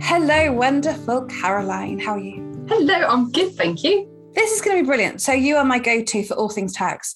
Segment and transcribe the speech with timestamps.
[0.00, 1.98] Hello, wonderful Caroline.
[1.98, 2.41] How are you?
[2.74, 4.08] Hello, I'm good, thank you.
[4.34, 5.20] This is going to be brilliant.
[5.20, 7.14] So, you are my go to for all things tax.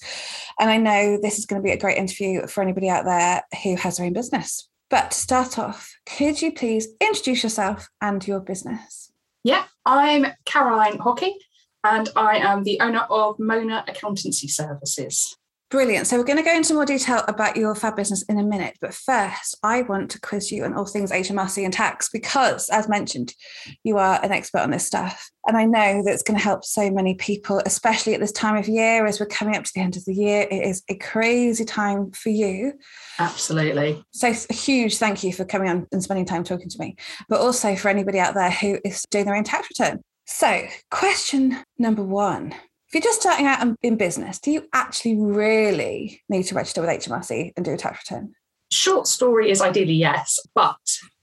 [0.60, 3.42] And I know this is going to be a great interview for anybody out there
[3.62, 4.68] who has their own business.
[4.90, 9.10] But to start off, could you please introduce yourself and your business?
[9.44, 11.38] Yeah, I'm Caroline Hocking
[11.82, 15.38] and I am the owner of Mona Accountancy Services.
[15.68, 16.06] Brilliant.
[16.06, 18.76] So we're going to go into more detail about your fab business in a minute.
[18.80, 22.88] But first, I want to quiz you on all things HMRC and tax because, as
[22.88, 23.34] mentioned,
[23.82, 25.28] you are an expert on this stuff.
[25.44, 28.56] And I know that it's going to help so many people, especially at this time
[28.56, 30.46] of year as we're coming up to the end of the year.
[30.48, 32.74] It is a crazy time for you.
[33.18, 34.04] Absolutely.
[34.12, 36.94] So, a huge thank you for coming on and spending time talking to me,
[37.28, 40.00] but also for anybody out there who is doing their own tax return.
[40.26, 40.62] So,
[40.92, 42.54] question number one
[42.96, 47.52] you're just starting out in business, do you actually really need to register with HMRC
[47.54, 48.32] and do a tax return?
[48.72, 50.78] Short story is ideally yes, but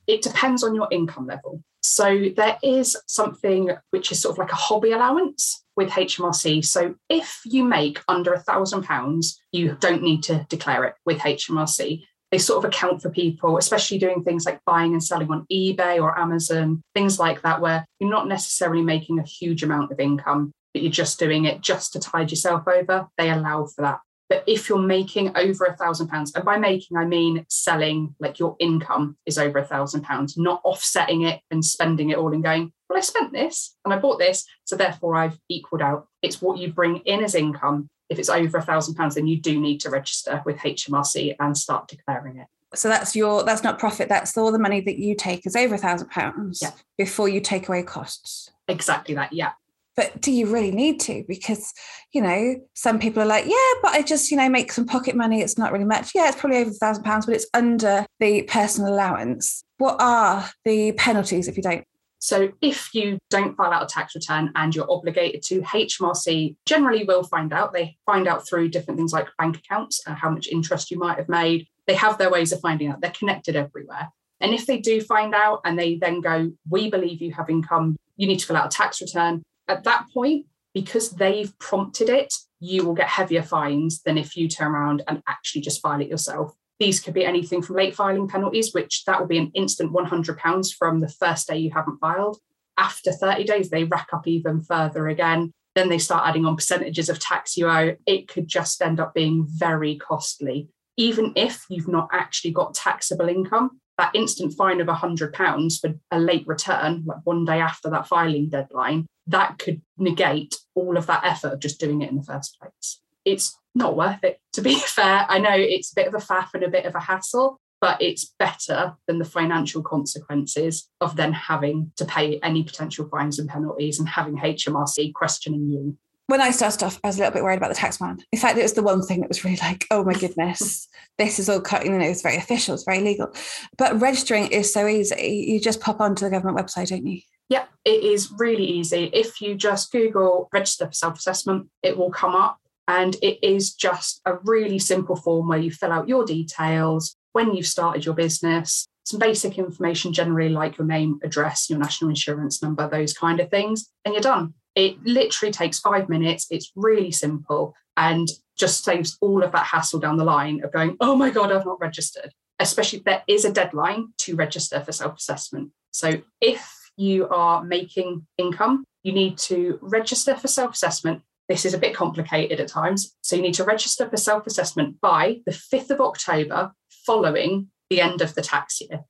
[0.06, 1.64] it depends on your income level.
[1.82, 6.64] So there is something which is sort of like a hobby allowance with HMRC.
[6.64, 11.18] So if you make under a thousand pounds, you don't need to declare it with
[11.18, 12.04] HMRC.
[12.32, 16.00] They sort of account for people, especially doing things like buying and selling on eBay
[16.00, 20.54] or Amazon, things like that, where you're not necessarily making a huge amount of income
[20.74, 24.00] but you're just doing it just to tide yourself over, they allow for that.
[24.30, 28.40] But if you're making over a thousand pounds, and by making, I mean selling, like
[28.40, 32.44] your income is over a thousand pounds, not offsetting it and spending it all and
[32.44, 34.46] going, well, I spent this and I bought this.
[34.64, 36.08] So therefore I've equaled out.
[36.22, 37.90] It's what you bring in as income.
[38.10, 41.58] If it's over a thousand pounds, then you do need to register with HMRC and
[41.58, 42.48] start declaring it.
[42.76, 44.10] So that's your that's not profit.
[44.10, 46.64] That's all the money that you take is over a thousand pounds
[46.98, 48.50] before you take away costs.
[48.68, 49.32] Exactly that.
[49.32, 49.52] Yeah
[49.96, 51.24] but do you really need to?
[51.28, 51.74] Because
[52.14, 55.16] you know some people are like yeah but i just you know make some pocket
[55.16, 56.12] money it's not really much.
[56.14, 59.64] Yeah it's probably over a thousand pounds but it's under the personal allowance.
[59.78, 61.84] What are the penalties if you don't?
[62.20, 67.04] So if you don't file out a tax return and you're obligated to hmrc generally
[67.04, 67.74] will find out.
[67.74, 71.18] They find out through different things like bank accounts and how much interest you might
[71.18, 71.68] have made.
[71.86, 73.02] They have their ways of finding out.
[73.02, 74.08] They're connected everywhere.
[74.40, 77.98] And if they do find out and they then go we believe you have income
[78.16, 82.34] you need to fill out a tax return at that point, because they've prompted it,
[82.60, 86.08] you will get heavier fines than if you turn around and actually just file it
[86.08, 86.54] yourself.
[86.80, 90.74] These could be anything from late filing penalties, which that will be an instant £100
[90.74, 92.40] from the first day you haven't filed.
[92.78, 95.52] After 30 days, they rack up even further again.
[95.76, 97.96] Then they start adding on percentages of tax you owe.
[98.06, 100.70] It could just end up being very costly.
[100.98, 106.20] Even if you've not actually got taxable income, that instant fine of £100 for a
[106.20, 111.24] late return, like one day after that filing deadline, that could negate all of that
[111.24, 113.02] effort of just doing it in the first place.
[113.26, 115.26] It's not worth it, to be fair.
[115.30, 118.02] I know it's a bit of a faff and a bit of a hassle, but
[118.02, 123.50] it's better than the financial consequences of then having to pay any potential fines and
[123.50, 125.98] penalties and having HMRC questioning you.
[126.28, 128.20] When I started off, I was a little bit worried about the tax man.
[128.32, 130.88] In fact, it was the one thing that was really like, oh my goodness,
[131.18, 133.34] this is all cut, you know, it's very official, it's very legal.
[133.78, 135.46] But registering is so easy.
[135.50, 137.20] You just pop onto the government website, don't you?
[137.54, 139.12] Yeah, it is really easy.
[139.14, 142.58] If you just Google register for self assessment, it will come up.
[142.88, 147.54] And it is just a really simple form where you fill out your details, when
[147.54, 152.64] you've started your business, some basic information generally like your name, address, your national insurance
[152.64, 154.56] number, those kind of things, and you're done.
[154.74, 156.48] It literally takes five minutes.
[156.50, 157.76] It's really simple.
[157.98, 158.28] And
[158.58, 161.68] just saves all of that hassle down the line of going, oh my God, I've
[161.68, 165.70] not registered, especially if there is a deadline to register for self assessment.
[165.92, 171.22] So if you are making income, you need to register for self assessment.
[171.50, 173.16] This is a bit complicated at times.
[173.22, 176.74] So you need to register for self assessment by the 5th of October
[177.06, 179.02] following the end of the tax year.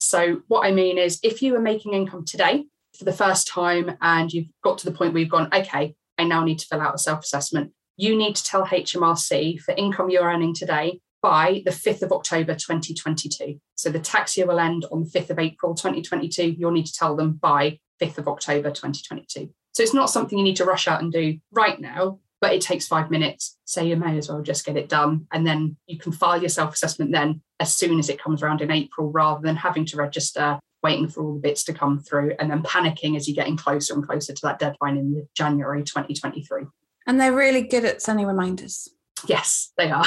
[0.00, 3.96] So, what I mean is, if you are making income today for the first time
[4.00, 6.80] and you've got to the point where you've gone, okay, I now need to fill
[6.80, 11.62] out a self assessment, you need to tell HMRC for income you're earning today by
[11.64, 13.60] the 5th of October 2022.
[13.74, 16.50] So the tax year will end on the 5th of April 2022.
[16.52, 19.50] You'll need to tell them by 5th of October 2022.
[19.72, 22.60] So it's not something you need to rush out and do right now, but it
[22.60, 23.56] takes five minutes.
[23.64, 25.26] So you may as well just get it done.
[25.32, 28.60] And then you can file your self assessment then as soon as it comes around
[28.60, 32.34] in April rather than having to register, waiting for all the bits to come through,
[32.38, 36.64] and then panicking as you're getting closer and closer to that deadline in January 2023.
[37.06, 38.88] And they're really good at sending reminders.
[39.26, 40.04] Yes, they are.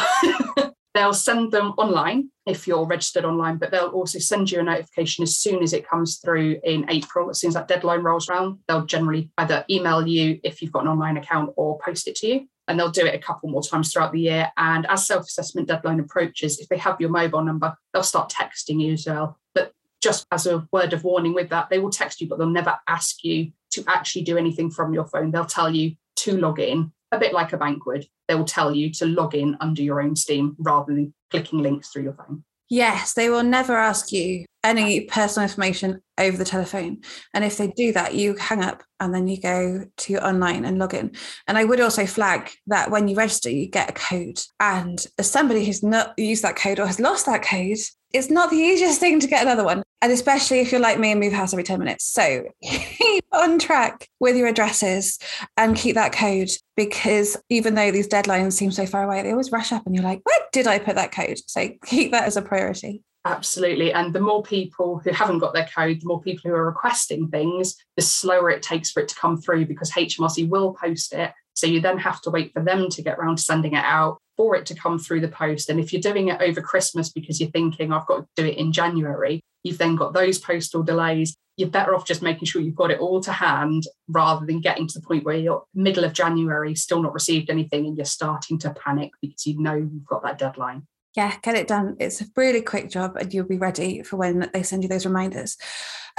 [0.94, 5.24] they'll send them online if you're registered online, but they'll also send you a notification
[5.24, 7.30] as soon as it comes through in April.
[7.30, 10.84] As soon as that deadline rolls around, they'll generally either email you if you've got
[10.84, 12.48] an online account or post it to you.
[12.68, 14.50] And they'll do it a couple more times throughout the year.
[14.56, 18.82] And as self assessment deadline approaches, if they have your mobile number, they'll start texting
[18.82, 19.38] you as well.
[19.54, 22.50] But just as a word of warning with that, they will text you, but they'll
[22.50, 25.32] never ask you to actually do anything from your phone.
[25.32, 28.08] They'll tell you to log in, a bit like a bank would.
[28.28, 31.90] They will tell you to log in under your own Steam rather than clicking links
[31.90, 32.44] through your phone.
[32.70, 37.02] Yes, they will never ask you any personal information over the telephone.
[37.34, 40.78] And if they do that, you hang up and then you go to online and
[40.78, 41.12] log in.
[41.48, 44.40] And I would also flag that when you register, you get a code.
[44.60, 47.80] And as somebody who's not used that code or has lost that code,
[48.14, 49.84] it's not the easiest thing to get another one.
[50.02, 52.06] And especially if you're like me and move house every 10 minutes.
[52.06, 55.18] So keep on track with your addresses
[55.58, 59.52] and keep that code because even though these deadlines seem so far away, they always
[59.52, 61.40] rush up and you're like, where did I put that code?
[61.48, 63.04] So keep that as a priority.
[63.24, 63.94] Absolutely.
[63.94, 67.28] And the more people who haven't got their code, the more people who are requesting
[67.28, 71.32] things, the slower it takes for it to come through because HMRC will post it.
[71.54, 74.18] So you then have to wait for them to get around to sending it out
[74.38, 75.70] for it to come through the post.
[75.70, 78.58] And if you're doing it over Christmas because you're thinking, I've got to do it
[78.58, 81.36] in January, you've then got those postal delays.
[81.58, 84.88] You're better off just making sure you've got it all to hand rather than getting
[84.88, 88.58] to the point where you're middle of January, still not received anything, and you're starting
[88.60, 90.88] to panic because you know you've got that deadline.
[91.16, 91.98] Yeah, get it done.
[92.00, 95.06] It's a really quick job and you'll be ready for when they send you those
[95.06, 95.58] reminders.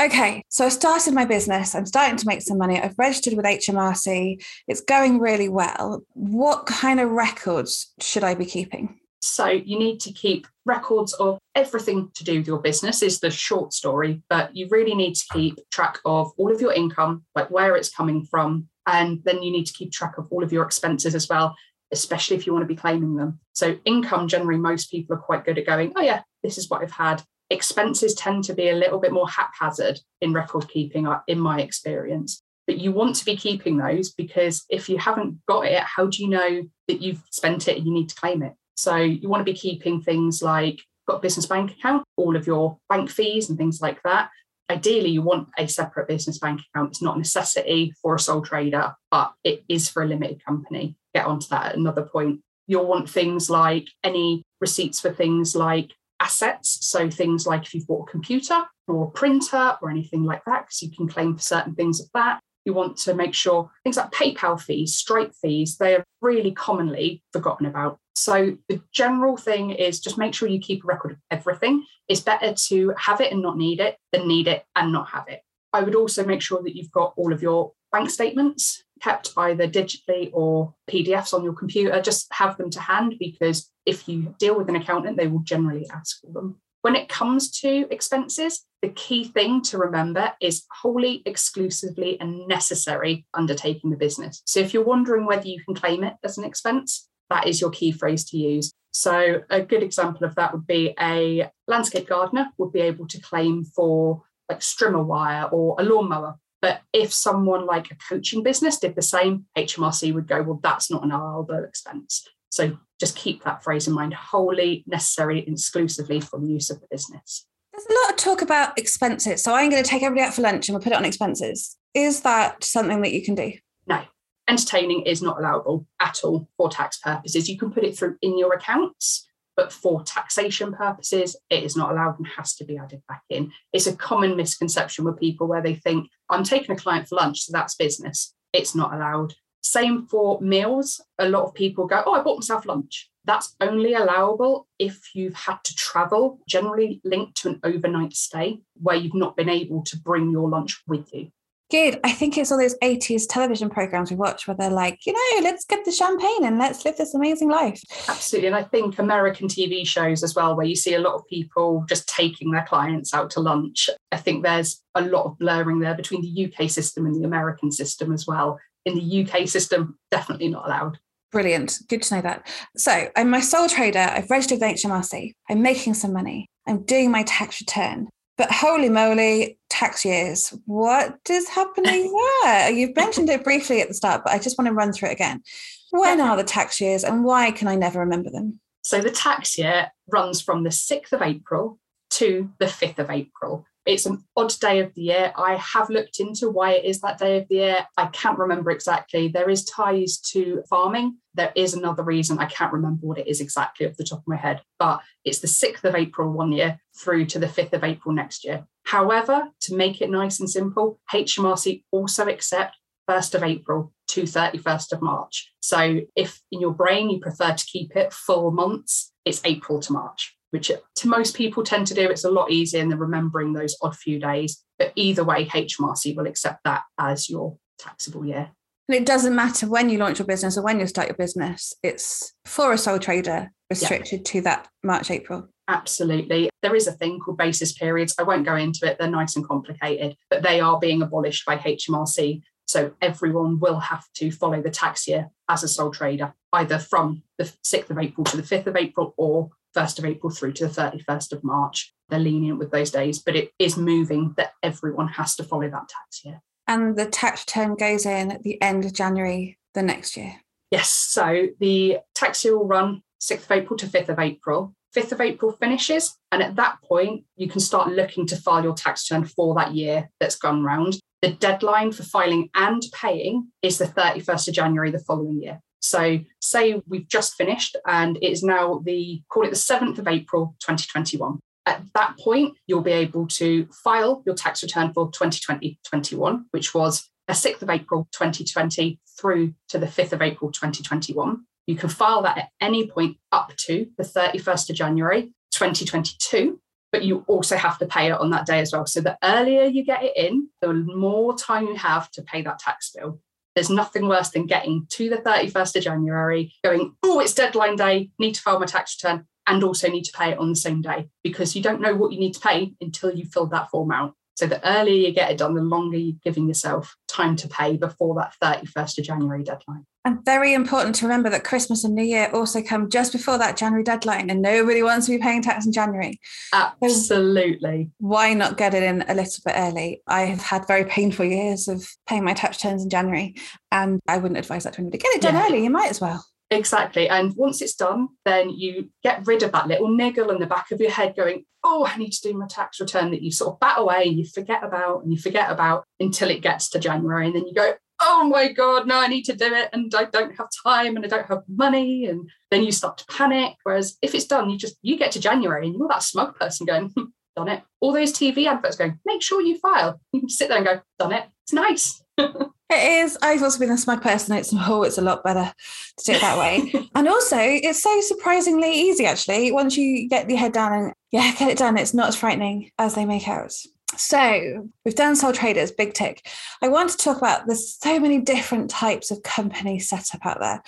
[0.01, 1.75] Okay, so I started my business.
[1.75, 2.81] I'm starting to make some money.
[2.81, 4.45] I've registered with HMRC.
[4.69, 6.03] It's going really well.
[6.13, 8.99] What kind of records should I be keeping?
[9.21, 13.31] So you need to keep records of everything to do with your business is the
[13.31, 17.49] short story, but you really need to keep track of all of your income, like
[17.51, 18.69] where it's coming from.
[18.87, 21.55] And then you need to keep track of all of your expenses as well,
[21.93, 23.39] especially if you want to be claiming them.
[23.53, 26.83] So income, generally, most people are quite good at going, oh yeah, this is what
[26.83, 27.23] I've had
[27.53, 31.61] expenses tend to be a little bit more haphazard in record keeping, uh, in my
[31.61, 32.43] experience.
[32.67, 36.23] But you want to be keeping those because if you haven't got it, how do
[36.23, 38.55] you know that you've spent it and you need to claim it?
[38.77, 42.47] So you want to be keeping things like got a business bank account, all of
[42.47, 44.31] your bank fees and things like that.
[44.71, 46.91] Ideally, you want a separate business bank account.
[46.91, 50.97] It's not a necessity for a sole trader, but it is for a limited company.
[51.15, 52.41] Get onto that at another point.
[52.67, 56.79] You'll want things like any receipts for things like assets.
[56.87, 60.67] So things like if you've bought a computer or a printer or anything like that,
[60.67, 62.41] because you can claim for certain things of that.
[62.65, 67.23] You want to make sure things like PayPal fees, Stripe fees, they are really commonly
[67.33, 67.99] forgotten about.
[68.15, 71.85] So the general thing is just make sure you keep a record of everything.
[72.09, 75.27] It's better to have it and not need it than need it and not have
[75.27, 75.41] it.
[75.73, 79.67] I would also make sure that you've got all of your bank statements kept either
[79.69, 82.01] digitally or PDFs on your computer.
[82.01, 85.87] Just have them to hand because if you deal with an accountant, they will generally
[85.93, 86.61] ask for them.
[86.83, 93.25] When it comes to expenses, the key thing to remember is wholly, exclusively, and necessary
[93.35, 94.43] undertaking the business.
[94.47, 97.71] So if you're wondering whether you can claim it as an expense, that is your
[97.71, 98.73] key phrase to use.
[98.91, 103.21] So a good example of that would be a landscape gardener would be able to
[103.21, 108.79] claim for like strimmer wire or a lawnmower but if someone like a coaching business
[108.79, 112.27] did the same, HMRC would go, well, that's not an allowable expense.
[112.51, 116.87] So just keep that phrase in mind wholly, necessary, exclusively for the use of the
[116.89, 117.47] business.
[117.73, 119.43] There's a lot of talk about expenses.
[119.43, 121.77] So I'm going to take everybody out for lunch and we'll put it on expenses.
[121.95, 123.55] Is that something that you can do?
[123.89, 124.03] No.
[124.49, 127.49] Entertaining is not allowable at all for tax purposes.
[127.49, 129.27] You can put it through in your accounts,
[129.57, 133.53] but for taxation purposes, it is not allowed and has to be added back in.
[133.73, 137.41] It's a common misconception with people where they think, I'm taking a client for lunch,
[137.41, 138.35] so that's business.
[138.53, 139.35] It's not allowed.
[139.63, 141.01] Same for meals.
[141.19, 143.11] A lot of people go, Oh, I bought myself lunch.
[143.25, 148.97] That's only allowable if you've had to travel, generally linked to an overnight stay where
[148.97, 151.31] you've not been able to bring your lunch with you.
[151.73, 152.01] Good.
[152.05, 155.43] I think it's all those 80s television programs we watch where they're like, you know,
[155.43, 157.83] let's get the champagne and let's live this amazing life.
[158.11, 158.49] Absolutely.
[158.49, 161.87] And I think American TV shows as well, where you see a lot of people
[161.89, 163.89] just taking their clients out to lunch.
[164.13, 167.73] I think there's a lot of blurring there between the UK system and the American
[167.73, 168.61] system as well.
[168.85, 170.99] In the UK system, definitely not allowed.
[171.31, 171.79] Brilliant.
[171.89, 172.47] Good to know that.
[172.77, 173.99] So I'm my sole trader.
[173.99, 175.33] I've registered with HMRC.
[175.49, 176.51] I'm making some money.
[176.69, 178.11] I'm doing my tax return.
[178.43, 180.53] But holy moly, tax years.
[180.67, 182.73] What is happening there?
[182.73, 185.13] You've mentioned it briefly at the start, but I just want to run through it
[185.13, 185.45] again.
[185.93, 188.59] When are the tax years and why can I never remember them?
[188.83, 191.79] So the tax year runs from the 6th of April
[192.11, 193.65] to the 5th of April.
[193.85, 195.33] It's an odd day of the year.
[195.37, 197.87] I have looked into why it is that day of the year.
[197.97, 199.29] I can't remember exactly.
[199.29, 201.19] There is ties to farming.
[201.35, 202.39] There is another reason.
[202.39, 205.41] I can't remember what it is exactly off the top of my head, but it's
[205.41, 208.67] the 6th of April one year through to the 5th of April next year.
[208.85, 212.77] However, to make it nice and simple, HMRC also accept
[213.11, 215.53] 1st of April to 31st of March.
[215.61, 219.93] So if in your brain you prefer to keep it full months, it's April to
[219.93, 222.09] March which to most people tend to do.
[222.09, 224.63] It's a lot easier than remembering those odd few days.
[224.79, 228.51] But either way, HMRC will accept that as your taxable year.
[228.89, 231.73] And it doesn't matter when you launch your business or when you start your business,
[231.83, 234.33] it's for a sole trader restricted yeah.
[234.33, 235.49] to that March, April.
[235.69, 236.51] Absolutely.
[236.61, 238.15] There is a thing called basis periods.
[238.19, 241.57] I won't go into it, they're nice and complicated, but they are being abolished by
[241.57, 242.43] HMRC.
[242.67, 247.23] So everyone will have to follow the tax year as a sole trader, either from
[247.39, 250.67] the 6th of April to the 5th of April or 1st of April through to
[250.67, 250.73] the
[251.09, 251.93] 31st of March.
[252.09, 255.89] They're lenient with those days, but it is moving that everyone has to follow that
[255.89, 256.43] tax year.
[256.69, 260.37] And the tax return goes in at the end of January the next year.
[260.71, 260.89] Yes.
[260.89, 264.75] So the tax year will run 6th of April to 5th of April.
[264.97, 266.19] 5th of April finishes.
[266.31, 269.75] And at that point, you can start looking to file your tax return for that
[269.75, 270.99] year that's gone round.
[271.23, 275.61] The deadline for filing and paying is the 31st of January the following year.
[275.83, 280.09] So, say we've just finished and it is now the, call it the 7th of
[280.09, 281.39] April 2021.
[281.67, 286.75] At that point, you'll be able to file your tax return for 2020 21, which
[286.75, 291.45] was a 6th of April 2020 through to the 5th of April 2021.
[291.67, 296.61] You can file that at any point up to the 31st of January 2022,
[296.91, 298.87] but you also have to pay it on that day as well.
[298.87, 302.59] So the earlier you get it in, the more time you have to pay that
[302.59, 303.21] tax bill.
[303.55, 308.11] There's nothing worse than getting to the 31st of January, going, oh, it's deadline day,
[308.19, 310.81] need to file my tax return, and also need to pay it on the same
[310.81, 313.93] day because you don't know what you need to pay until you fill that form
[313.93, 314.15] out.
[314.43, 317.77] So the earlier you get it done, the longer you're giving yourself time to pay
[317.77, 319.87] before that 31st of January deadline.
[320.05, 323.57] And very important to remember that Christmas and New Year also come just before that
[323.57, 326.19] January deadline, and nobody wants to be paying tax in January.
[326.53, 327.85] Absolutely.
[327.85, 330.03] So why not get it in a little bit early?
[330.09, 333.37] I have had very painful years of paying my tax returns in January,
[333.71, 334.99] and I wouldn't advise that to anybody.
[334.99, 335.47] Get it done yeah.
[335.47, 336.27] early, you might as well.
[336.53, 337.09] Exactly.
[337.09, 340.71] And once it's done, then you get rid of that little niggle in the back
[340.71, 343.55] of your head going, oh, I need to do my tax return that you sort
[343.55, 346.79] of bat away and you forget about and you forget about until it gets to
[346.79, 347.27] January.
[347.27, 349.71] And then you go, oh my God, no, I need to do it.
[349.73, 352.05] And I don't have time and I don't have money.
[352.05, 353.55] And then you start to panic.
[353.63, 356.67] Whereas if it's done, you just, you get to January and you're that smug person
[356.67, 357.05] going, hmm,
[357.35, 357.63] done it.
[357.81, 360.01] All those TV adverts going, make sure you file.
[360.13, 361.25] You can sit there and go, done it.
[361.45, 362.02] It's nice.
[362.73, 363.19] It is.
[363.21, 364.35] I've also been a smug person.
[364.35, 365.53] It's oh, it's a lot better
[365.99, 366.73] to do it that way.
[366.95, 369.53] and also, it's so surprisingly easy actually.
[369.53, 372.71] Once you get your head down and yeah, get it done, it's not as frightening
[372.79, 373.53] as they make out.
[373.97, 376.27] So we've done sole traders, big tick.
[376.63, 380.41] I want to talk about there's so many different types of company set up out
[380.41, 380.63] there.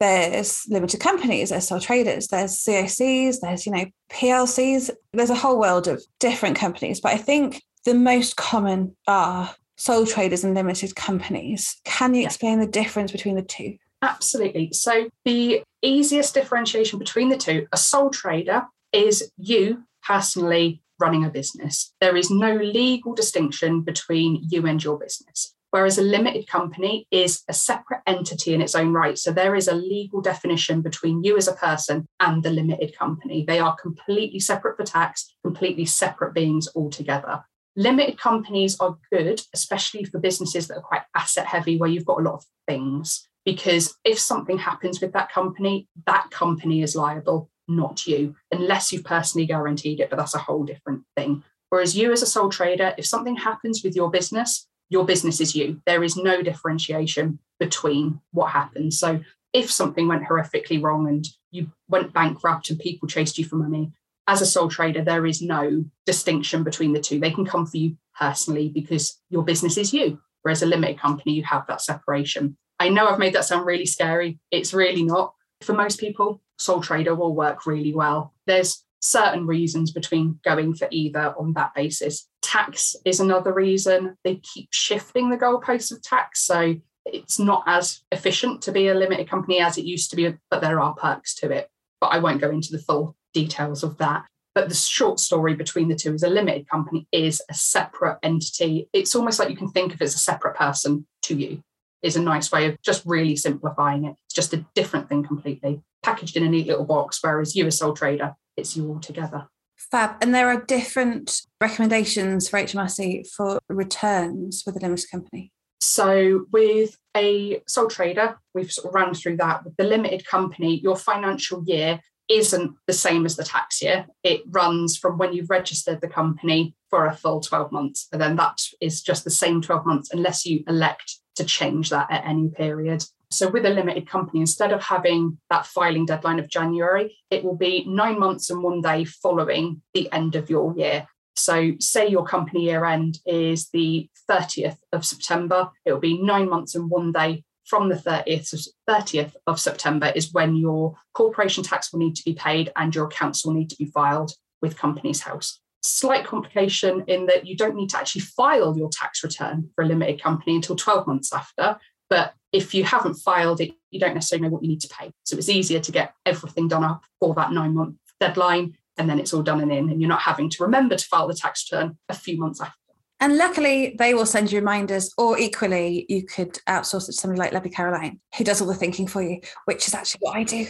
[0.00, 4.90] There's limited companies, there's sole traders, there's COCs, there's you know PLCs.
[5.12, 10.06] There's a whole world of different companies, but I think the most common are sole
[10.06, 11.80] traders and limited companies.
[11.84, 12.26] Can you yeah.
[12.26, 13.76] explain the difference between the two?
[14.02, 14.70] Absolutely.
[14.72, 21.30] So the easiest differentiation between the two, a sole trader is you personally running a
[21.30, 21.92] business.
[22.00, 25.54] There is no legal distinction between you and your business.
[25.70, 29.18] Whereas a limited company is a separate entity in its own right.
[29.18, 33.44] So there is a legal definition between you as a person and the limited company.
[33.44, 37.42] They are completely separate for tax, completely separate beings altogether.
[37.76, 42.20] Limited companies are good, especially for businesses that are quite asset heavy, where you've got
[42.20, 43.28] a lot of things.
[43.44, 49.04] Because if something happens with that company, that company is liable not you, unless you've
[49.04, 51.42] personally guaranteed it, but that's a whole different thing.
[51.70, 55.56] Whereas you, as a sole trader, if something happens with your business, your business is
[55.56, 55.80] you.
[55.86, 58.98] There is no differentiation between what happens.
[58.98, 59.20] So
[59.52, 63.92] if something went horrifically wrong and you went bankrupt and people chased you for money,
[64.26, 67.20] as a sole trader, there is no distinction between the two.
[67.20, 70.20] They can come for you personally because your business is you.
[70.42, 72.56] Whereas a limited company, you have that separation.
[72.78, 74.38] I know I've made that sound really scary.
[74.50, 75.34] It's really not.
[75.62, 78.34] For most people, sole trader will work really well.
[78.46, 82.28] There's certain reasons between going for either on that basis.
[82.42, 84.16] Tax is another reason.
[84.24, 86.44] They keep shifting the goalposts of tax.
[86.44, 86.76] So
[87.06, 90.60] it's not as efficient to be a limited company as it used to be, but
[90.60, 91.70] there are perks to it.
[92.00, 94.24] But I won't go into the full details of that.
[94.54, 98.88] But the short story between the two is a limited company is a separate entity.
[98.92, 101.60] It's almost like you can think of it as a separate person to you,
[102.02, 104.14] is a nice way of just really simplifying it.
[104.26, 107.72] It's just a different thing completely, packaged in a neat little box, whereas you, a
[107.72, 109.48] sole trader, it's you all together.
[109.76, 110.16] Fab.
[110.22, 115.50] And there are different recommendations for HMRC for returns with a limited company.
[115.80, 119.64] So, with a sole trader, we've sort of run through that.
[119.64, 124.06] With the limited company, your financial year isn't the same as the tax year.
[124.22, 128.08] It runs from when you've registered the company for a full 12 months.
[128.12, 132.10] And then that is just the same 12 months, unless you elect to change that
[132.10, 133.04] at any period.
[133.30, 137.56] So, with a limited company, instead of having that filing deadline of January, it will
[137.56, 141.08] be nine months and one day following the end of your year.
[141.34, 146.48] So, say your company year end is the 30th of September, it will be nine
[146.48, 151.64] months and one day from the 30th of, 30th of September is when your corporation
[151.64, 154.78] tax will need to be paid and your accounts will need to be filed with
[154.78, 155.60] Companies House.
[155.82, 159.86] Slight complication in that you don't need to actually file your tax return for a
[159.86, 161.78] limited company until 12 months after.
[162.08, 165.10] But if you haven't filed it, you don't necessarily know what you need to pay.
[165.24, 169.18] So it's easier to get everything done up for that nine month deadline and then
[169.18, 171.70] it's all done and in, and you're not having to remember to file the tax
[171.70, 172.83] return a few months after.
[173.24, 177.40] And luckily, they will send you reminders, or equally, you could outsource it to somebody
[177.40, 180.44] like Lebby Caroline, who does all the thinking for you, which is actually what I
[180.44, 180.66] do.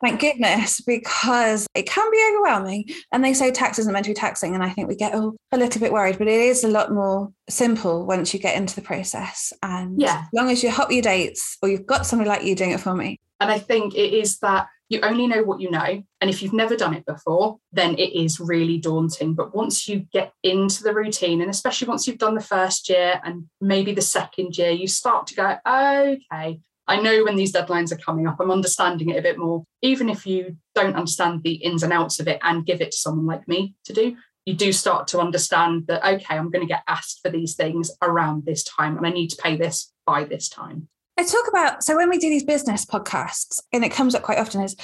[0.00, 2.86] Thank goodness, because it can be overwhelming.
[3.12, 4.54] And they say tax isn't meant to be taxing.
[4.54, 6.90] And I think we get all a little bit worried, but it is a lot
[6.90, 9.52] more simple once you get into the process.
[9.62, 10.22] And yeah.
[10.22, 12.80] as long as you hop your dates, or you've got somebody like you doing it
[12.80, 13.20] for me.
[13.38, 16.02] And I think it is that you only know what you know.
[16.20, 19.34] And if you've never done it before, then it is really daunting.
[19.34, 23.20] But once you get into the routine, and especially once you've done the first year
[23.22, 27.92] and maybe the second year, you start to go, okay, I know when these deadlines
[27.92, 29.64] are coming up, I'm understanding it a bit more.
[29.82, 32.96] Even if you don't understand the ins and outs of it and give it to
[32.96, 36.72] someone like me to do, you do start to understand that, okay, I'm going to
[36.72, 40.24] get asked for these things around this time and I need to pay this by
[40.24, 40.88] this time.
[41.18, 44.38] I talk about so when we do these business podcasts, and it comes up quite
[44.38, 44.76] often, is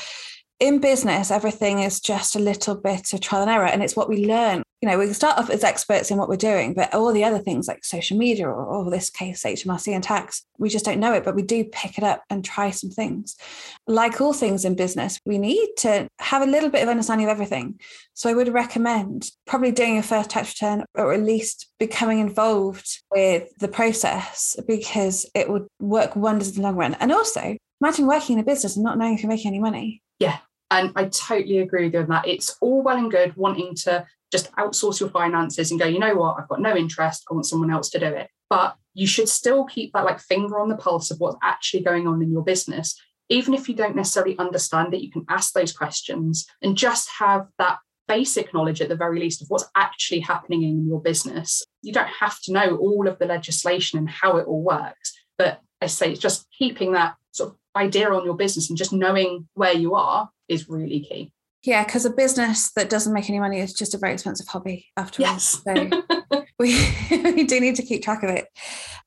[0.60, 4.08] in business, everything is just a little bit of trial and error, and it's what
[4.08, 4.62] we learn.
[4.80, 7.38] You know, we start off as experts in what we're doing, but all the other
[7.38, 11.14] things like social media or, or this case, HMRC and tax, we just don't know
[11.14, 13.34] it, but we do pick it up and try some things.
[13.86, 17.30] Like all things in business, we need to have a little bit of understanding of
[17.30, 17.80] everything.
[18.12, 23.02] So I would recommend probably doing your first tax return or at least becoming involved
[23.10, 26.94] with the process because it would work wonders in the long run.
[27.00, 30.02] And also, imagine working in a business and not knowing if you're making any money.
[30.18, 30.38] Yeah,
[30.70, 32.26] and I totally agree with you on that.
[32.26, 36.16] It's all well and good wanting to just outsource your finances and go, you know
[36.16, 37.24] what, I've got no interest.
[37.30, 38.28] I want someone else to do it.
[38.50, 42.06] But you should still keep that like finger on the pulse of what's actually going
[42.06, 43.00] on in your business.
[43.28, 47.46] Even if you don't necessarily understand it, you can ask those questions and just have
[47.58, 51.62] that basic knowledge at the very least of what's actually happening in your business.
[51.82, 55.12] You don't have to know all of the legislation and how it all works.
[55.38, 57.14] But I say it's just keeping that
[57.76, 61.32] idea on your business and just knowing where you are is really key.
[61.64, 64.86] Yeah, because a business that doesn't make any money is just a very expensive hobby
[64.96, 65.62] after yes.
[65.66, 65.74] all.
[65.74, 66.02] So
[66.58, 68.46] we, we do need to keep track of it.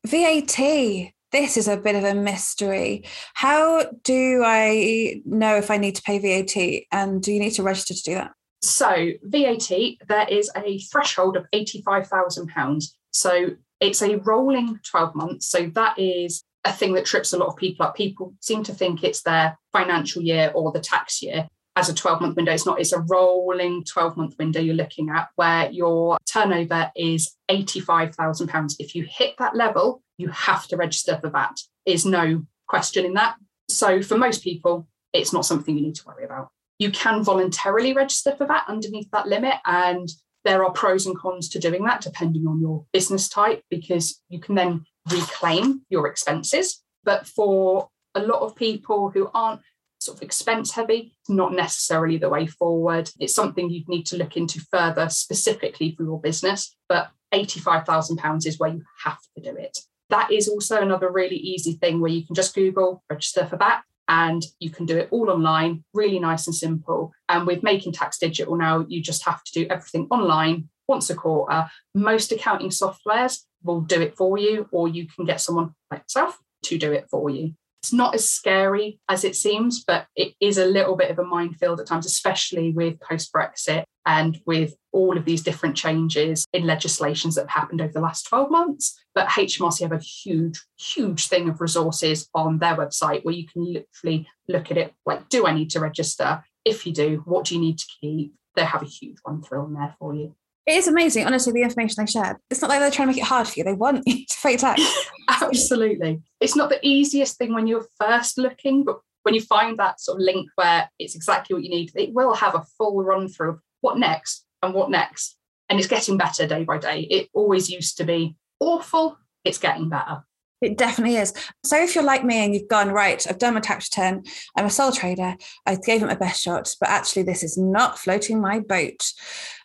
[0.06, 1.12] VAT.
[1.32, 3.04] This is a bit of a mystery.
[3.34, 6.86] How do I know if I need to pay VAT?
[6.92, 8.32] And do you need to register to do that?
[8.64, 9.70] So, VAT,
[10.08, 12.86] there is a threshold of £85,000.
[13.12, 15.48] So, it's a rolling 12 months.
[15.48, 17.96] So, that is a thing that trips a lot of people up.
[17.96, 22.22] People seem to think it's their financial year or the tax year as a 12
[22.22, 22.52] month window.
[22.52, 27.36] It's not, it's a rolling 12 month window you're looking at where your turnover is
[27.50, 28.76] £85,000.
[28.80, 31.60] If you hit that level, you have to register for that.
[31.86, 33.36] Is no question in that.
[33.70, 36.50] So for most people, it's not something you need to worry about.
[36.80, 39.56] You can voluntarily register for that underneath that limit.
[39.66, 40.10] And
[40.46, 44.40] there are pros and cons to doing that depending on your business type, because you
[44.40, 46.84] can then reclaim your expenses.
[47.04, 49.62] But for a lot of people who aren't
[50.00, 53.10] sort of expense heavy, it's not necessarily the way forward.
[53.20, 56.76] It's something you'd need to look into further specifically for your business.
[56.90, 59.78] But £85,000 is where you have to do it.
[60.10, 63.84] That is also another really easy thing where you can just Google register for that
[64.08, 67.12] and you can do it all online, really nice and simple.
[67.28, 71.16] And with Making Tax Digital now, you just have to do everything online once a
[71.16, 71.70] quarter.
[71.94, 76.38] Most accounting softwares will do it for you, or you can get someone like yourself
[76.64, 77.54] to do it for you.
[77.82, 81.24] It's not as scary as it seems, but it is a little bit of a
[81.24, 86.66] minefield at times, especially with post Brexit and with all of these different changes in
[86.66, 88.98] legislations that have happened over the last 12 months.
[89.14, 93.64] But HMRC have a huge, huge thing of resources on their website where you can
[93.64, 96.44] literally look at it like, do I need to register?
[96.66, 98.34] If you do, what do you need to keep?
[98.56, 100.36] They have a huge one through on there for you.
[100.68, 102.36] It is amazing, honestly, the information they shared.
[102.50, 103.64] It's not like they're trying to make it hard for you.
[103.64, 104.82] They want you to pay tax.
[105.30, 106.22] Absolutely.
[106.42, 110.18] It's not the easiest thing when you're first looking, but when you find that sort
[110.20, 113.52] of link where it's exactly what you need, it will have a full run through
[113.52, 115.38] of what next and what next.
[115.70, 117.02] And it's getting better day by day.
[117.02, 119.18] It always used to be awful.
[119.46, 120.24] It's getting better.
[120.62, 121.34] It definitely is.
[121.64, 124.24] So if you're like me and you've gone, right, I've done my tax return,
[124.56, 128.00] I'm a sole trader, I gave it my best shot, but actually this is not
[128.00, 129.12] floating my boat.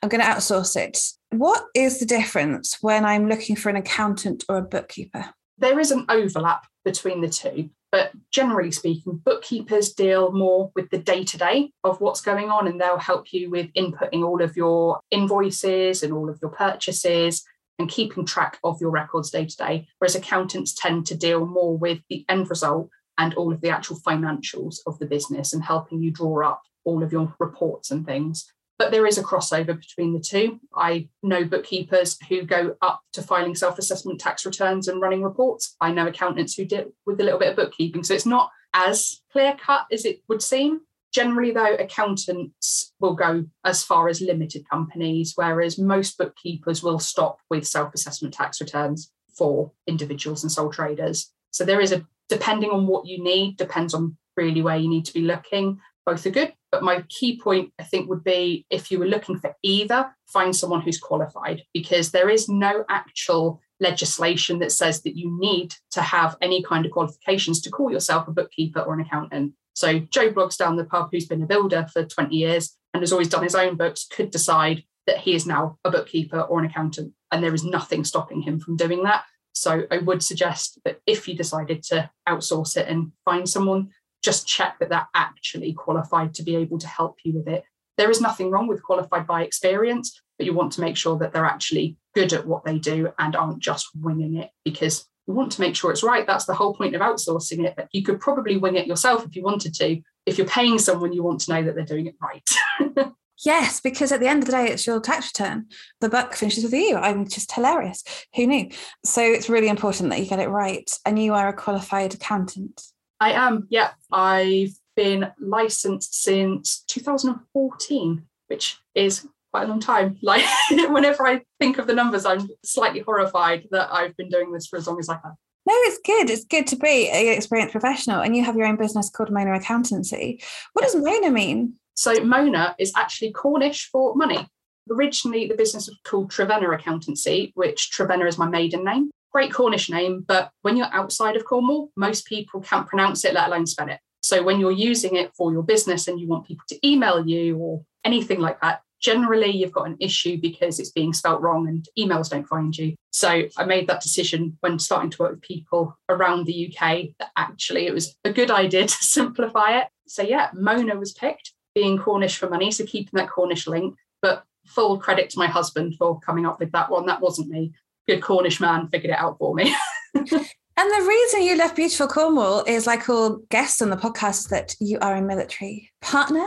[0.02, 0.98] I'm going to outsource it.
[1.30, 5.30] What is the difference when I'm looking for an accountant or a bookkeeper?
[5.56, 10.98] There is an overlap between the two, but generally speaking, bookkeepers deal more with the
[10.98, 14.56] day to day of what's going on and they'll help you with inputting all of
[14.56, 17.44] your invoices and all of your purchases
[17.78, 21.76] and keeping track of your records day to day, whereas accountants tend to deal more
[21.76, 26.00] with the end result and all of the actual financials of the business and helping
[26.02, 28.50] you draw up all of your reports and things.
[28.78, 30.58] But there is a crossover between the two.
[30.74, 35.76] I know bookkeepers who go up to filing self assessment tax returns and running reports.
[35.80, 38.02] I know accountants who deal with a little bit of bookkeeping.
[38.02, 40.80] So it's not as clear cut as it would seem.
[41.12, 47.38] Generally, though, accountants will go as far as limited companies, whereas most bookkeepers will stop
[47.50, 51.30] with self assessment tax returns for individuals and sole traders.
[51.50, 55.04] So there is a, depending on what you need, depends on really where you need
[55.04, 55.78] to be looking.
[56.06, 56.54] Both are good.
[56.70, 60.56] But my key point, I think, would be if you were looking for either, find
[60.56, 66.00] someone who's qualified because there is no actual legislation that says that you need to
[66.00, 69.52] have any kind of qualifications to call yourself a bookkeeper or an accountant.
[69.74, 73.12] So Joe Bloggs down the pub, who's been a builder for 20 years and has
[73.12, 76.66] always done his own books, could decide that he is now a bookkeeper or an
[76.66, 79.24] accountant, and there is nothing stopping him from doing that.
[79.52, 83.90] So I would suggest that if you decided to outsource it and find someone,
[84.22, 87.64] just check that they're actually qualified to be able to help you with it.
[87.98, 91.32] There is nothing wrong with qualified by experience, but you want to make sure that
[91.32, 95.52] they're actually good at what they do and aren't just winging it because you want
[95.52, 96.26] to make sure it's right.
[96.26, 97.74] That's the whole point of outsourcing it.
[97.76, 100.00] But you could probably wing it yourself if you wanted to.
[100.26, 103.08] If you're paying someone, you want to know that they're doing it right.
[103.44, 105.66] Yes, because at the end of the day, it's your tax return.
[106.00, 106.96] The buck finishes with you.
[106.96, 108.04] I'm just hilarious.
[108.36, 108.70] Who knew?
[109.04, 110.88] So it's really important that you get it right.
[111.04, 112.80] And you are a qualified accountant.
[113.18, 113.90] I am, yeah.
[114.12, 120.18] I've been licensed since 2014, which is quite a long time.
[120.22, 124.66] Like whenever I think of the numbers, I'm slightly horrified that I've been doing this
[124.66, 125.34] for as long as I have.
[125.64, 126.30] No, it's good.
[126.30, 128.20] It's good to be an experienced professional.
[128.20, 130.42] And you have your own business called Mona Accountancy.
[130.72, 131.74] What does Mona mean?
[131.94, 134.48] So Mona is actually Cornish for money.
[134.90, 139.10] Originally, the business was called Trevenna Accountancy, which Trevenna is my maiden name.
[139.30, 143.46] Great Cornish name, but when you're outside of Cornwall, most people can't pronounce it, let
[143.46, 144.00] alone spell it.
[144.20, 147.56] So when you're using it for your business and you want people to email you
[147.58, 151.86] or anything like that, generally you've got an issue because it's being spelt wrong and
[151.98, 152.94] emails don't find you.
[153.10, 157.30] So I made that decision when starting to work with people around the UK that
[157.36, 159.88] actually it was a good idea to simplify it.
[160.06, 164.44] So yeah, Mona was picked, being Cornish for money, so keeping that Cornish link, but
[164.66, 167.06] full credit to my husband for coming up with that one.
[167.06, 167.72] That wasn't me.
[168.06, 169.74] Good Cornish man figured it out for me.
[170.76, 174.74] And the reason you left beautiful Cornwall is, like all guests on the podcast, that
[174.80, 176.46] you are a military partner,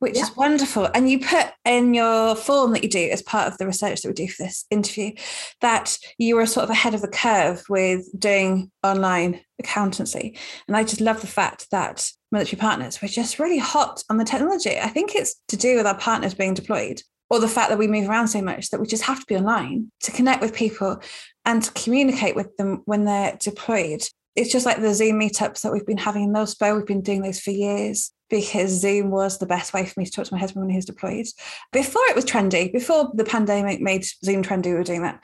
[0.00, 0.22] which yeah.
[0.22, 0.88] is wonderful.
[0.92, 4.08] And you put in your form that you do as part of the research that
[4.08, 5.12] we do for this interview
[5.60, 10.36] that you were sort of ahead of the curve with doing online accountancy.
[10.66, 14.24] And I just love the fact that military partners were just really hot on the
[14.24, 14.78] technology.
[14.78, 17.86] I think it's to do with our partners being deployed or the fact that we
[17.86, 21.00] move around so much that we just have to be online to connect with people
[21.44, 24.02] and to communicate with them when they're deployed.
[24.36, 26.76] It's just like the Zoom meetups that we've been having in Middlesbrough.
[26.76, 30.12] We've been doing those for years because Zoom was the best way for me to
[30.12, 31.26] talk to my husband when he was deployed.
[31.72, 35.22] Before it was trendy, before the pandemic made Zoom trendy, we were doing that.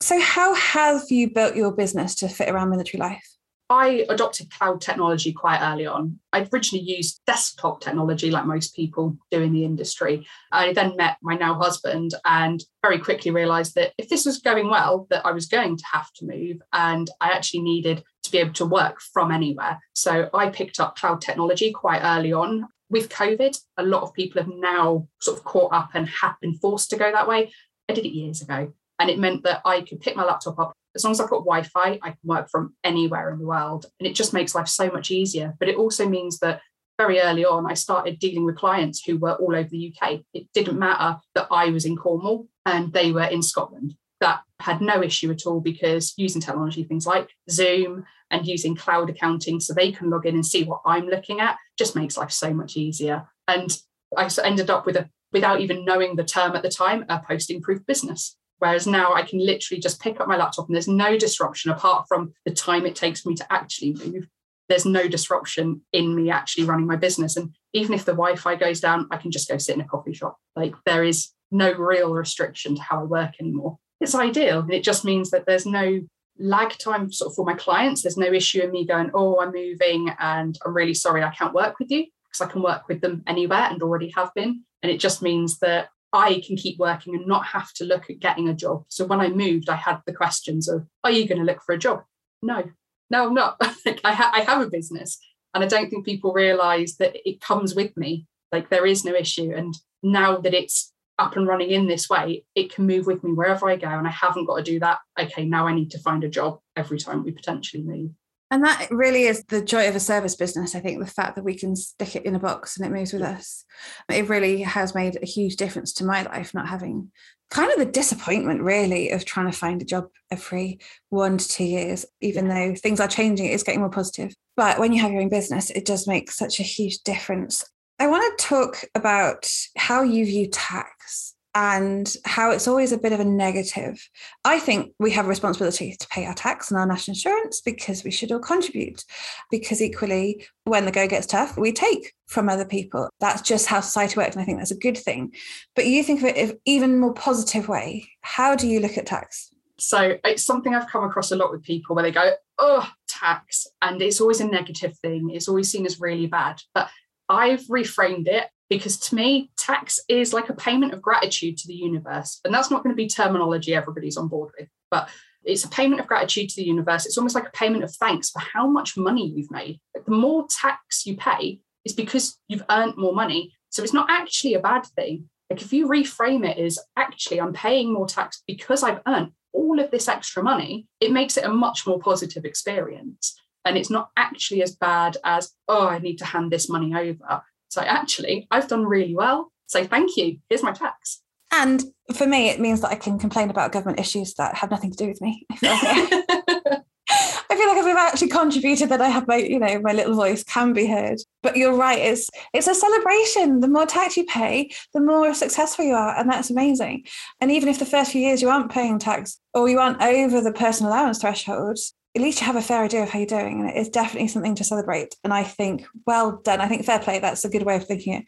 [0.00, 3.31] So, how have you built your business to fit around military life?
[3.72, 6.18] I adopted cloud technology quite early on.
[6.30, 10.26] I'd originally used desktop technology like most people do in the industry.
[10.52, 14.68] I then met my now husband and very quickly realized that if this was going
[14.68, 18.36] well, that I was going to have to move and I actually needed to be
[18.36, 19.80] able to work from anywhere.
[19.94, 22.68] So I picked up cloud technology quite early on.
[22.90, 26.58] With COVID, a lot of people have now sort of caught up and have been
[26.58, 27.50] forced to go that way.
[27.88, 28.74] I did it years ago.
[28.98, 31.44] And it meant that I could pick my laptop up, as long as I've got
[31.44, 33.86] Wi Fi, I can work from anywhere in the world.
[33.98, 35.54] And it just makes life so much easier.
[35.58, 36.60] But it also means that
[36.98, 40.20] very early on, I started dealing with clients who were all over the UK.
[40.34, 43.94] It didn't matter that I was in Cornwall and they were in Scotland.
[44.20, 49.10] That had no issue at all because using technology, things like Zoom and using cloud
[49.10, 52.30] accounting so they can log in and see what I'm looking at just makes life
[52.30, 53.26] so much easier.
[53.48, 53.76] And
[54.16, 57.60] I ended up with a, without even knowing the term at the time, a posting
[57.60, 58.36] proof business.
[58.62, 62.06] Whereas now I can literally just pick up my laptop and there's no disruption apart
[62.06, 64.28] from the time it takes me to actually move.
[64.68, 67.36] There's no disruption in me actually running my business.
[67.36, 69.88] And even if the Wi Fi goes down, I can just go sit in a
[69.88, 70.36] coffee shop.
[70.54, 73.78] Like there is no real restriction to how I work anymore.
[74.00, 74.60] It's ideal.
[74.60, 75.98] And it just means that there's no
[76.38, 78.02] lag time sort of for my clients.
[78.02, 81.52] There's no issue in me going, oh, I'm moving and I'm really sorry I can't
[81.52, 84.62] work with you because I can work with them anywhere and already have been.
[84.84, 88.20] And it just means that I can keep working and not have to look at
[88.20, 88.84] getting a job.
[88.88, 91.74] So when I moved, I had the questions of, are you going to look for
[91.74, 92.02] a job?
[92.42, 92.64] No,
[93.10, 93.56] no, I'm not.
[94.04, 95.18] I, ha- I have a business.
[95.54, 98.26] And I don't think people realize that it comes with me.
[98.50, 99.52] Like there is no issue.
[99.54, 103.32] And now that it's up and running in this way, it can move with me
[103.32, 103.88] wherever I go.
[103.88, 104.98] And I haven't got to do that.
[105.18, 108.10] Okay, now I need to find a job every time we potentially move.
[108.52, 110.74] And that really is the joy of a service business.
[110.74, 113.14] I think the fact that we can stick it in a box and it moves
[113.14, 113.64] with us,
[114.10, 117.10] it really has made a huge difference to my life, not having
[117.50, 121.64] kind of the disappointment really of trying to find a job every one to two
[121.64, 124.34] years, even though things are changing, it's getting more positive.
[124.54, 127.64] But when you have your own business, it does make such a huge difference.
[127.98, 133.12] I want to talk about how you view tax and how it's always a bit
[133.12, 134.08] of a negative.
[134.44, 138.04] I think we have a responsibility to pay our tax and our national insurance because
[138.04, 139.04] we should all contribute.
[139.50, 143.10] Because equally, when the go gets tough, we take from other people.
[143.20, 144.34] That's just how society works.
[144.34, 145.32] And I think that's a good thing.
[145.76, 148.08] But you think of it in even more positive way.
[148.22, 149.50] How do you look at tax?
[149.78, 153.66] So it's something I've come across a lot with people where they go, oh, tax.
[153.82, 155.30] And it's always a negative thing.
[155.30, 156.62] It's always seen as really bad.
[156.72, 156.88] But
[157.28, 161.74] I've reframed it because to me, tax is like a payment of gratitude to the
[161.74, 162.40] universe.
[162.44, 165.08] And that's not going to be terminology everybody's on board with, but
[165.44, 167.04] it's a payment of gratitude to the universe.
[167.04, 169.80] It's almost like a payment of thanks for how much money you've made.
[169.94, 173.52] Like the more tax you pay is because you've earned more money.
[173.70, 175.28] So it's not actually a bad thing.
[175.50, 179.80] Like if you reframe it as actually I'm paying more tax because I've earned all
[179.80, 183.38] of this extra money, it makes it a much more positive experience.
[183.64, 187.42] And it's not actually as bad as, oh, I need to hand this money over.
[187.72, 189.50] So actually, I've done really well.
[189.66, 190.36] So thank you.
[190.50, 191.22] Here's my tax.
[191.50, 191.82] And
[192.14, 194.96] for me, it means that I can complain about government issues that have nothing to
[194.98, 195.46] do with me.
[195.50, 195.80] I feel like,
[197.50, 200.14] I feel like if I've actually contributed, that I have my, you know, my little
[200.14, 201.18] voice can be heard.
[201.42, 203.60] But you're right; it's it's a celebration.
[203.60, 207.06] The more tax you pay, the more successful you are, and that's amazing.
[207.40, 210.42] And even if the first few years you aren't paying tax or you aren't over
[210.42, 211.78] the personal allowance threshold,
[212.14, 213.60] at least you have a fair idea of how you're doing.
[213.60, 215.14] And it is definitely something to celebrate.
[215.24, 216.60] And I think, well done.
[216.60, 218.24] I think fair play, that's a good way of thinking it.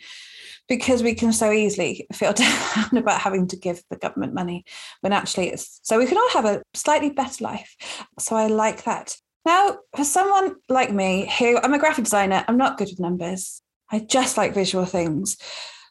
[0.66, 4.64] Because we can so easily feel down about having to give the government money
[5.03, 7.77] when actually it's so we can all have a slightly better life.
[8.18, 9.16] So I like that.
[9.44, 13.61] Now, for someone like me who I'm a graphic designer, I'm not good with numbers.
[13.92, 15.37] I just like visual things.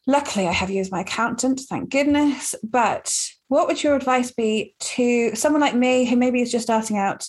[0.05, 2.55] Luckily, I have used my accountant, thank goodness.
[2.61, 3.15] But
[3.47, 7.27] what would your advice be to someone like me who maybe is just starting out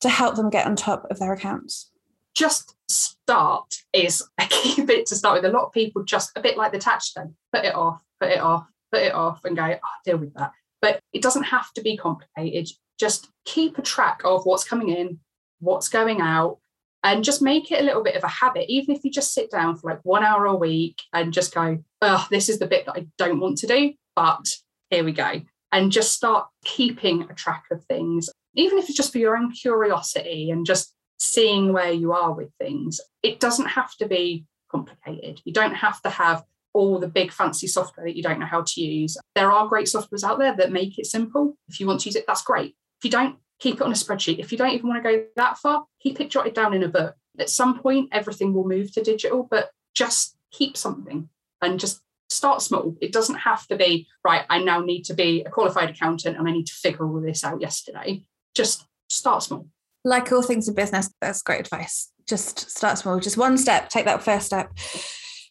[0.00, 1.90] to help them get on top of their accounts?
[2.34, 5.50] Just start is a key bit to start with.
[5.50, 8.30] A lot of people just a bit like the tax then put it off, put
[8.30, 10.52] it off, put it off, and go, oh, deal with that.
[10.82, 12.68] But it doesn't have to be complicated.
[12.98, 15.20] Just keep a track of what's coming in,
[15.58, 16.58] what's going out,
[17.02, 18.70] and just make it a little bit of a habit.
[18.70, 21.82] Even if you just sit down for like one hour a week and just go,
[22.02, 24.46] oh, this is the bit that I don't want to do, but
[24.90, 25.42] here we go.
[25.72, 29.52] And just start keeping a track of things, even if it's just for your own
[29.52, 33.00] curiosity and just seeing where you are with things.
[33.22, 35.40] It doesn't have to be complicated.
[35.44, 38.62] You don't have to have all the big fancy software that you don't know how
[38.62, 39.16] to use.
[39.34, 41.56] There are great softwares out there that make it simple.
[41.68, 42.76] If you want to use it, that's great.
[42.98, 44.38] If you don't, keep it on a spreadsheet.
[44.38, 46.88] If you don't even want to go that far, keep it jotted down in a
[46.88, 47.14] book.
[47.38, 51.28] At some point, everything will move to digital, but just keep something
[51.62, 52.96] and just start small.
[53.00, 56.48] It doesn't have to be, right, I now need to be a qualified accountant and
[56.48, 58.24] I need to figure all this out yesterday.
[58.54, 59.68] Just start small.
[60.04, 62.10] Like all things in business, that's great advice.
[62.26, 64.70] Just start small, just one step, take that first step.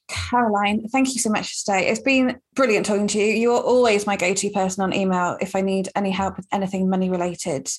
[0.10, 1.88] Caroline, thank you so much for today.
[1.88, 3.26] It's been brilliant talking to you.
[3.26, 6.90] You're always my go to person on email if I need any help with anything
[6.90, 7.70] money related.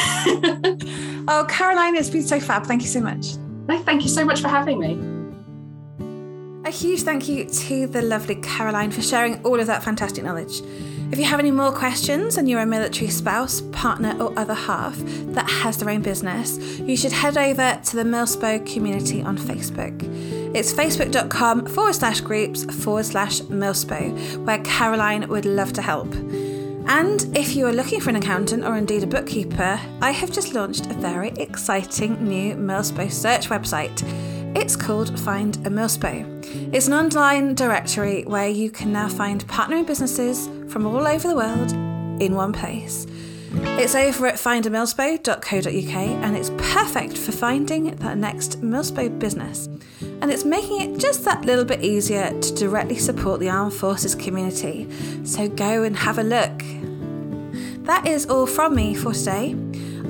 [1.27, 2.65] oh, Caroline, it's been so fab.
[2.65, 3.35] Thank you so much.
[3.67, 4.99] No, thank you so much for having me.
[6.65, 10.61] A huge thank you to the lovely Caroline for sharing all of that fantastic knowledge.
[11.11, 14.95] If you have any more questions and you're a military spouse, partner, or other half
[14.97, 20.01] that has their own business, you should head over to the Milspo community on Facebook.
[20.53, 26.13] It's facebook.com forward slash groups forward slash milspo, where Caroline would love to help.
[26.85, 30.53] And if you are looking for an accountant or indeed a bookkeeper, I have just
[30.53, 34.03] launched a very exciting new Milspo search website.
[34.55, 36.23] It's called Find a Milspo.
[36.71, 41.35] It's an online directory where you can now find partnering businesses from all over the
[41.35, 41.71] world
[42.21, 43.07] in one place.
[43.55, 49.67] It's over at findamilspo.co.uk and it's perfect for finding that next Milspo business.
[50.21, 54.15] And it's making it just that little bit easier to directly support the armed forces
[54.15, 54.87] community.
[55.23, 56.63] So go and have a look.
[57.85, 59.55] That is all from me for today.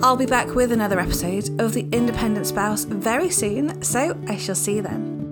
[0.02, 4.56] I'll be back with another episode of The Independent Spouse very soon, so I shall
[4.56, 5.23] see you then.